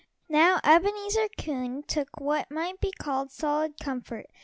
[0.29, 4.25] Now Ebenezer Coon took what might be called "solid comfort."